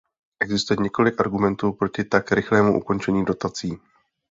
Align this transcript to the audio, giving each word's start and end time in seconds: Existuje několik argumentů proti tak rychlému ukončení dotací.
Existuje 0.43 0.77
několik 0.81 1.19
argumentů 1.19 1.71
proti 1.71 2.03
tak 2.03 2.31
rychlému 2.31 2.77
ukončení 2.77 3.25
dotací. 3.25 3.77